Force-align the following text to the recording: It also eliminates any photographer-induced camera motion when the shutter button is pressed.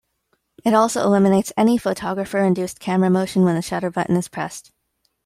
It 0.65 0.73
also 0.73 1.03
eliminates 1.03 1.53
any 1.55 1.77
photographer-induced 1.77 2.79
camera 2.79 3.11
motion 3.11 3.43
when 3.43 3.53
the 3.53 3.61
shutter 3.61 3.91
button 3.91 4.15
is 4.15 4.29
pressed. 4.29 4.71